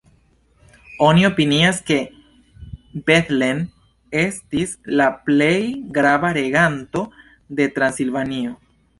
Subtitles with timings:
[1.07, 1.97] Oni opinias ke
[3.09, 3.59] Bethlen
[4.21, 5.53] estis la plej
[5.99, 7.03] grava reganto
[7.61, 8.55] de Transilvanio.